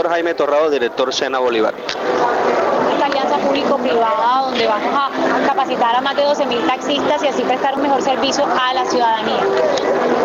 doctor 0.00 0.12
Jaime 0.12 0.34
Torrado, 0.34 0.70
director 0.70 1.12
Sena 1.12 1.38
Bolívar 1.40 1.74
alianza 3.30 3.46
público-privada 3.46 4.42
donde 4.44 4.66
vamos 4.66 4.94
a 4.94 5.46
capacitar 5.46 5.94
a 5.96 6.00
más 6.00 6.16
de 6.16 6.24
12.000 6.24 6.66
taxistas 6.66 7.22
y 7.22 7.28
así 7.28 7.42
prestar 7.42 7.74
un 7.74 7.82
mejor 7.82 8.02
servicio 8.02 8.44
a 8.44 8.74
la 8.74 8.84
ciudadanía. 8.84 9.40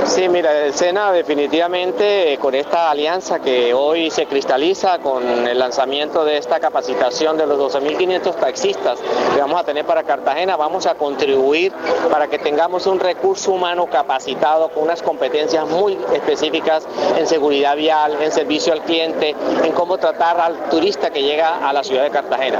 Sí, 0.06 0.30
mira, 0.30 0.66
el 0.66 0.74
SENA 0.74 1.12
definitivamente 1.12 2.34
eh, 2.34 2.38
con 2.38 2.54
esta 2.54 2.92
alianza 2.92 3.40
que 3.40 3.74
hoy 3.74 4.12
se 4.12 4.26
cristaliza 4.28 5.00
con 5.00 5.48
el 5.48 5.58
lanzamiento 5.58 6.24
de 6.26 6.38
esta 6.38 6.60
capacitación 6.60 7.38
de 7.38 7.48
los 7.48 7.74
12.500 7.74 8.36
taxistas 8.36 9.00
que 9.34 9.42
vamos 9.42 9.60
a 9.60 9.64
tener 9.64 9.86
para 9.86 10.04
Cartagena, 10.04 10.56
vamos 10.56 10.86
a 10.86 10.96
contribuir 10.96 11.74
para 12.12 12.28
que 12.28 12.38
tengamos 12.38 12.86
un 12.88 13.00
recurso 13.00 13.52
humano 13.52 13.88
capacitado 13.88 14.70
con 14.70 14.84
unas 14.84 15.02
competencias 15.02 15.68
muy 15.68 15.98
específicas 16.14 16.88
en 17.18 17.28
seguridad 17.28 17.76
vial, 17.76 18.22
en 18.22 18.32
servicio 18.32 18.74
al 18.74 18.82
cliente, 18.82 19.36
en 19.64 19.72
cómo 19.74 19.98
tratar 19.98 20.40
al 20.40 20.70
turista 20.70 21.10
que 21.10 21.24
llega 21.24 21.68
a 21.68 21.74
la 21.74 21.84
ciudad 21.84 22.04
de 22.04 22.12
Cartagena. 22.12 22.60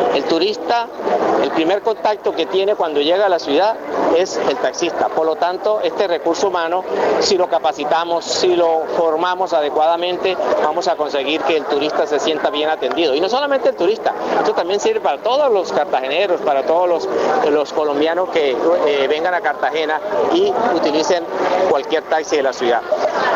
El 0.15 0.25
turista, 0.25 0.87
el 1.41 1.51
primer 1.51 1.81
contacto 1.81 2.33
que 2.33 2.45
tiene 2.45 2.75
cuando 2.75 2.99
llega 2.99 3.25
a 3.25 3.29
la 3.29 3.39
ciudad 3.39 3.75
es 4.15 4.37
el 4.37 4.57
taxista. 4.57 5.07
Por 5.07 5.25
lo 5.25 5.35
tanto, 5.35 5.79
este 5.81 6.07
recurso 6.07 6.49
humano, 6.49 6.83
si 7.19 7.37
lo 7.37 7.47
capacitamos, 7.47 8.25
si 8.25 8.55
lo 8.55 8.81
formamos 8.97 9.53
adecuadamente, 9.53 10.35
vamos 10.63 10.87
a 10.87 10.95
conseguir 10.95 11.41
que 11.41 11.57
el 11.57 11.65
turista 11.65 12.05
se 12.07 12.19
sienta 12.19 12.49
bien 12.49 12.69
atendido. 12.69 13.15
Y 13.15 13.21
no 13.21 13.29
solamente 13.29 13.69
el 13.69 13.75
turista, 13.75 14.13
esto 14.39 14.53
también 14.53 14.79
sirve 14.79 14.99
para 14.99 15.17
todos 15.19 15.51
los 15.51 15.71
cartageneros, 15.71 16.41
para 16.41 16.63
todos 16.63 17.07
los, 17.49 17.71
colombianos 17.71 18.29
que 18.29 18.51
eh, 18.51 19.07
vengan 19.07 19.33
a 19.33 19.39
Cartagena 19.39 19.99
y 20.33 20.51
utilicen 20.75 21.23
cualquier 21.69 22.03
taxi 22.03 22.35
de 22.35 22.43
la 22.43 22.53
ciudad. 22.53 22.81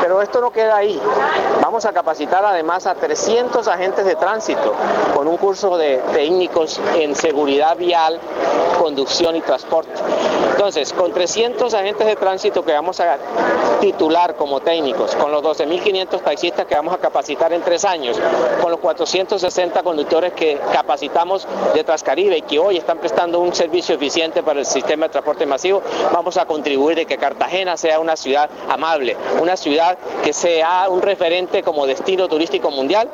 Pero 0.02 0.22
esto 0.22 0.42
no 0.42 0.52
queda 0.52 0.76
ahí. 0.76 1.02
Vamos 1.62 1.86
a 1.86 1.94
capacitar 1.94 2.44
además 2.44 2.86
a 2.86 2.96
300 2.96 3.68
agentes 3.68 4.06
de 4.06 4.16
tránsito 4.16 4.74
con 5.16 5.28
un 5.28 5.38
curso 5.38 5.78
de 5.78 6.02
técnicos 6.14 6.65
en 6.96 7.16
seguridad 7.16 7.78
vial, 7.78 8.20
conducción 8.80 9.36
y 9.36 9.42
transporte. 9.42 9.92
Entonces, 10.52 10.94
con 10.94 11.12
300 11.12 11.74
agentes 11.74 12.08
de 12.08 12.16
tránsito 12.16 12.64
que 12.64 12.74
vamos 12.74 13.00
a 13.00 13.18
titular 13.80 14.36
como 14.36 14.62
técnicos, 14.62 15.16
con 15.16 15.32
los 15.32 15.44
12.500 15.44 16.22
taxistas 16.22 16.66
que 16.66 16.76
vamos 16.76 16.94
a 16.94 16.98
capacitar 16.98 17.54
en 17.54 17.62
tres 17.62 17.86
años, 17.86 18.20
con 18.62 18.72
los 18.72 18.80
460 18.80 19.84
conductores 19.84 20.34
que 20.34 20.60
capacitamos 20.74 21.48
de 21.74 21.84
Trascaribe 21.84 22.38
y 22.38 22.42
que 22.42 22.60
hoy 22.60 22.78
están 22.78 22.98
prestando 22.98 23.40
un 23.40 23.54
servicio 23.54 23.96
eficiente 23.96 24.44
para 24.44 24.60
el 24.60 24.66
sistema 24.66 25.06
de 25.06 25.12
transporte 25.12 25.46
masivo, 25.46 25.82
vamos 26.12 26.38
a 26.38 26.46
contribuir 26.46 26.98
de 26.98 27.06
que 27.06 27.18
Cartagena 27.18 27.78
sea 27.78 28.00
una 28.00 28.16
ciudad 28.16 28.50
amable, 28.70 29.16
una 29.42 29.56
ciudad 29.58 29.98
que 30.24 30.34
sea 30.34 30.88
un 30.90 31.02
referente 31.02 31.64
como 31.64 31.86
destino 31.86 32.28
turístico 32.28 32.72
mundial, 32.72 33.10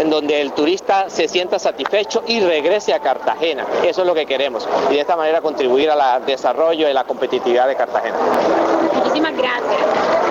en 0.00 0.10
donde 0.10 0.40
el 0.40 0.52
turista 0.52 1.08
se 1.08 1.28
sienta 1.28 1.58
satisfecho 1.58 2.22
y 2.26 2.40
regrese 2.40 2.92
a 2.92 3.00
Cartagena. 3.00 3.66
Eso 3.84 4.02
es 4.02 4.06
lo 4.06 4.14
que 4.14 4.26
queremos 4.26 4.68
y 4.90 4.94
de 4.94 5.00
esta 5.00 5.16
manera 5.16 5.40
contribuir 5.40 5.90
al 5.90 6.26
desarrollo 6.26 6.59
y 6.72 6.92
la 6.92 7.04
competitividad 7.04 7.66
de 7.68 7.74
Cartagena. 7.74 8.16
Muchísimas 8.94 9.34
gracias. 9.34 10.30